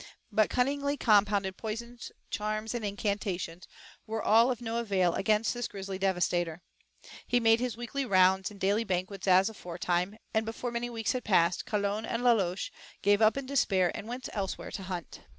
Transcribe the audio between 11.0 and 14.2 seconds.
had passed, Calone and Laloche gave up in despair and